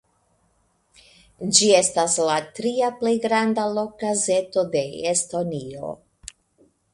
Ĝi 1.57 1.67
estas 1.79 2.15
la 2.29 2.37
tria 2.59 2.89
plej 3.03 3.13
granda 3.27 3.67
lokgazeto 3.75 4.65
de 4.77 4.83
Estonio. 5.13 5.93